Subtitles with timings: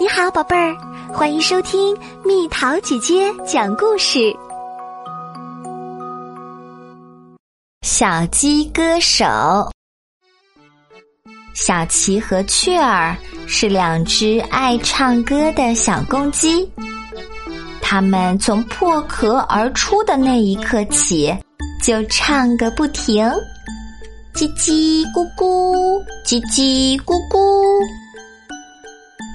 [0.00, 0.74] 你好，宝贝儿，
[1.12, 4.34] 欢迎收听蜜桃姐姐讲故事。
[7.82, 9.26] 小鸡歌手
[11.52, 13.14] 小琪和雀儿
[13.46, 16.66] 是两只爱唱歌的小公鸡，
[17.82, 21.30] 它们从破壳而出的那一刻起，
[21.84, 23.30] 就唱个不停，
[24.32, 27.99] 叽叽咕咕，叽叽咕咕。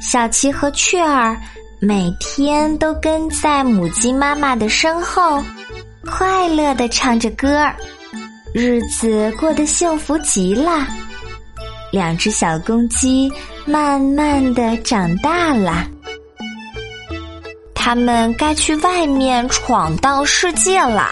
[0.08, 1.36] 小琪和雀儿
[1.80, 5.44] 每天都跟在母鸡妈妈的身后，
[6.06, 7.76] 快乐的唱着歌儿，
[8.54, 10.88] 日子过得幸福极了。
[11.92, 13.32] 两只小公鸡
[13.66, 15.88] 慢慢的长大了，
[17.74, 21.10] 它们该去外面闯荡世界了。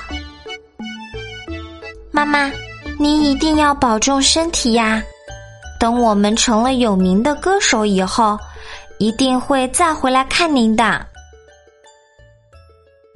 [2.11, 2.51] 妈妈，
[2.99, 5.01] 你一定要保重身体呀！
[5.79, 8.37] 等我们成了有名的歌手以后。
[8.97, 11.05] 一定会再回来看您的。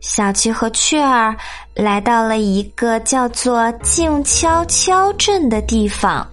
[0.01, 1.35] 小琪和雀儿
[1.73, 6.25] 来到了一个叫做静悄悄镇的地方。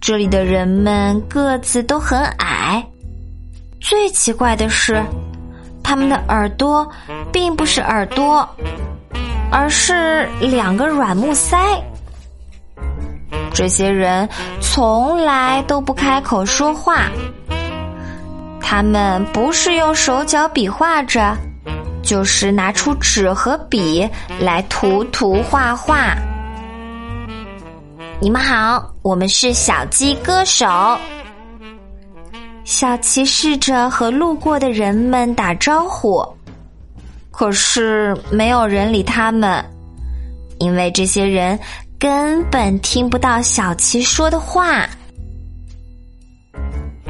[0.00, 2.84] 这里的人们个子都很矮，
[3.80, 5.02] 最奇怪的是，
[5.82, 6.86] 他们的耳朵
[7.32, 8.48] 并不是耳朵，
[9.50, 11.58] 而是两个软木塞。
[13.52, 14.28] 这些人
[14.60, 17.10] 从来都不开口说话。
[18.68, 21.36] 他们不是用手脚比划着，
[22.02, 24.06] 就是拿出纸和笔
[24.40, 26.16] 来涂涂画画。
[28.18, 30.66] 你们好，我们是小鸡歌手。
[32.64, 36.26] 小琪试着和路过的人们打招呼，
[37.30, 39.64] 可是没有人理他们，
[40.58, 41.56] 因为这些人
[42.00, 44.84] 根本听不到小琪说的话。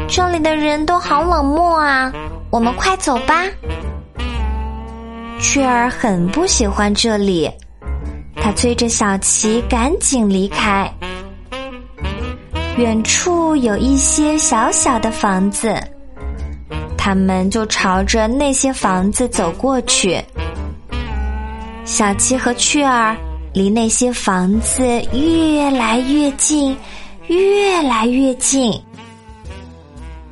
[0.08, 2.12] 这里的人都好冷漠啊！
[2.50, 3.42] 我们快走吧。
[5.40, 7.50] 雀儿很不喜欢这里，
[8.36, 10.90] 他催着小琪赶紧离开。
[12.78, 15.74] 远处有一些小小的房子，
[16.96, 20.22] 他们就朝着那些房子走过去。
[21.84, 23.16] 小七和雀儿
[23.52, 26.76] 离那些房子越来越近，
[27.26, 28.80] 越来越近。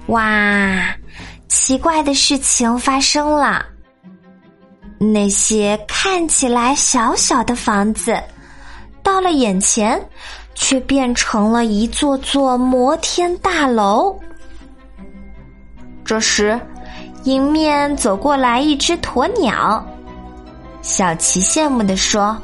[0.08, 0.94] 哇，
[1.48, 3.64] 奇怪的事情发生了！
[4.98, 8.22] 那些看起来小小的房子，
[9.02, 9.98] 到了眼前，
[10.54, 14.14] 却变成了一座座摩天大楼。
[16.04, 16.60] 这时，
[17.24, 19.82] 迎面走过来一只鸵鸟，
[20.82, 22.36] 小琪羡慕地说：“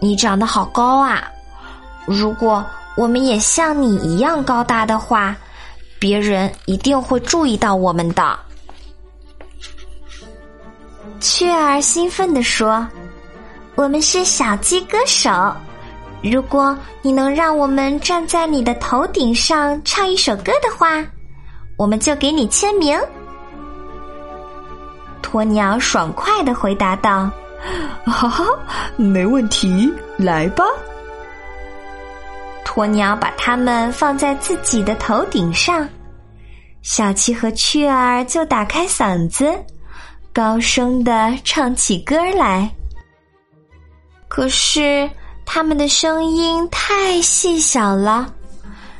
[0.00, 1.24] 你长得好高啊！
[2.04, 2.62] 如果
[2.98, 5.34] 我们也像你一样高大的话。”
[6.02, 8.36] 别人一定会注意到我们的。
[11.20, 12.84] 雀儿兴奋地说
[13.76, 15.30] ：“我们是小鸡歌手，
[16.20, 21.06] 如果你能让我们站在你的头顶上唱一首歌的话，
[21.76, 22.98] 我们就给你签名。”
[25.22, 27.30] 鸵鸟爽快的回答道
[28.04, 28.44] ：“哈哈，
[28.96, 30.64] 没问题，来吧。”
[32.72, 35.86] 鸵鸟把它们放在自己的头顶上，
[36.80, 39.52] 小七和雀儿就打开嗓子，
[40.32, 42.70] 高声的唱起歌来。
[44.26, 45.08] 可是
[45.44, 48.32] 他们的声音太细小了，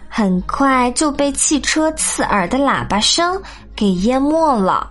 [0.07, 3.41] 很快就被汽车刺耳的喇叭声
[3.75, 4.91] 给淹没了。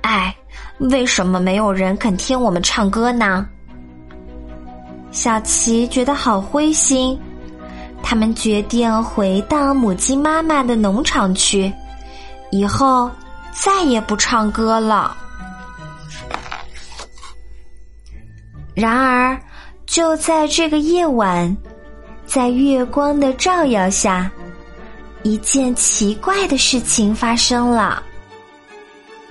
[0.00, 0.34] 哎，
[0.78, 3.46] 为什么没有人肯听我们唱歌呢？
[5.12, 7.16] 小琪觉得好灰心，
[8.02, 11.70] 他们决定回到母鸡妈妈的农场去，
[12.50, 13.10] 以后
[13.52, 15.16] 再也不唱歌了。
[18.74, 19.38] 然而，
[19.84, 21.54] 就在这个夜晚，
[22.24, 24.32] 在月光的照耀下，
[25.22, 28.02] 一件奇怪的事情发生了。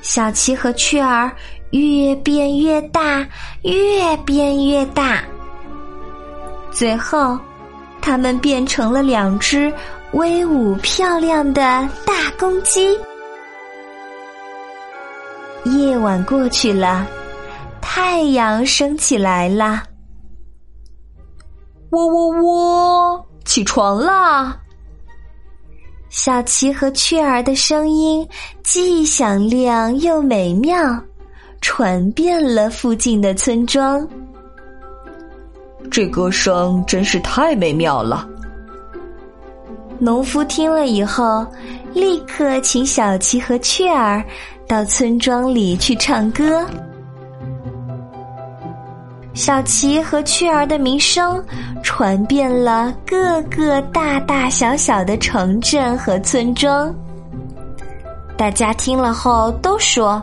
[0.03, 1.31] 小琪和雀儿
[1.71, 3.27] 越变越大，
[3.63, 5.23] 越变越大。
[6.71, 7.37] 最后，
[8.01, 9.71] 它们变成了两只
[10.13, 11.61] 威武漂亮的
[12.05, 12.97] 大公鸡。
[15.65, 17.05] 夜晚过去了，
[17.81, 19.83] 太阳升起来了。
[21.91, 24.57] 喔喔喔，起床啦！
[26.09, 28.27] 小琪和雀儿的声音
[28.63, 30.77] 既响亮又美妙，
[31.61, 34.07] 传遍了附近的村庄。
[35.89, 38.27] 这歌声真是太美妙了。
[39.99, 41.45] 农夫听了以后，
[41.93, 44.23] 立刻请小琪和雀儿
[44.67, 46.65] 到村庄里去唱歌。
[49.33, 51.41] 小琪和雀儿的名声
[51.81, 56.93] 传遍了各个大大小小的城镇和村庄。
[58.35, 60.21] 大家听了后都说：“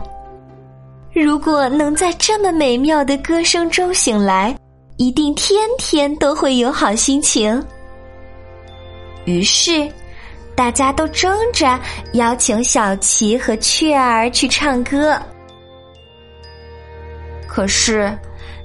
[1.13, 4.55] 如果能在这么美妙的歌声中醒来，
[4.99, 7.65] 一定天天都会有好心情。”
[9.25, 9.91] 于是，
[10.55, 11.79] 大家都争着
[12.13, 15.19] 邀请小琪和雀儿去唱歌。
[17.47, 18.15] 可是。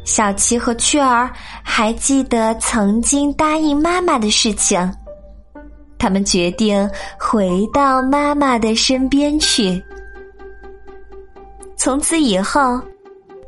[0.07, 1.31] 小琪和雀儿
[1.63, 4.93] 还记得曾经答应妈妈的事情，
[5.97, 6.87] 他们决定
[7.19, 9.83] 回到妈妈的身边去。
[11.75, 12.79] 从此以后，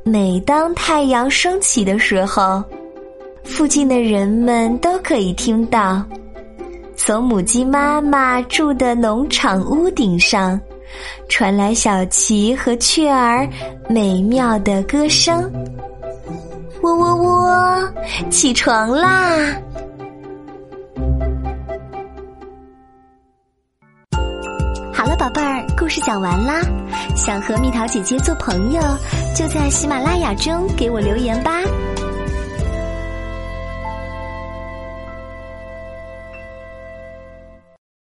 [0.03, 2.65] 每当太阳升起的时候，
[3.47, 6.05] 附近的人们都可以听到，
[6.97, 10.61] 从母鸡妈妈住的农场屋顶上
[11.29, 13.49] 传来小琪和雀儿
[13.89, 15.51] 美妙的歌声。
[16.83, 17.93] 喔喔喔！
[18.31, 19.57] 起床啦！
[24.93, 26.61] 好了，宝贝儿，故事讲完啦。
[27.17, 28.81] 想和蜜桃姐姐做朋友，
[29.35, 31.63] 就在喜马拉雅中给我留言吧。